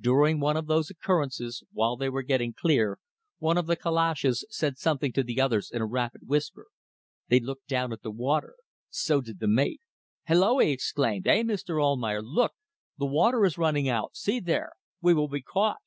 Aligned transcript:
During 0.00 0.40
one 0.40 0.56
of 0.56 0.66
those 0.66 0.90
occurrences, 0.90 1.62
while 1.70 1.96
they 1.96 2.08
were 2.08 2.24
getting 2.24 2.52
clear, 2.52 2.98
one 3.38 3.56
of 3.56 3.68
the 3.68 3.76
calashes 3.76 4.44
said 4.50 4.76
something 4.76 5.12
to 5.12 5.22
the 5.22 5.40
others 5.40 5.70
in 5.70 5.80
a 5.80 5.86
rapid 5.86 6.22
whisper. 6.26 6.66
They 7.28 7.38
looked 7.38 7.68
down 7.68 7.92
at 7.92 8.02
the 8.02 8.10
water. 8.10 8.56
So 8.88 9.20
did 9.20 9.38
the 9.38 9.46
mate. 9.46 9.80
"Hallo!" 10.24 10.58
he 10.58 10.72
exclaimed. 10.72 11.28
"Eh, 11.28 11.44
Mr. 11.44 11.80
Almayer! 11.80 12.20
Look! 12.20 12.54
The 12.98 13.06
water 13.06 13.44
is 13.44 13.58
running 13.58 13.88
out. 13.88 14.16
See 14.16 14.40
there! 14.40 14.72
We 15.00 15.14
will 15.14 15.28
be 15.28 15.40
caught." 15.40 15.78